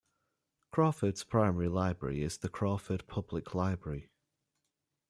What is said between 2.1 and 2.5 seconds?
is the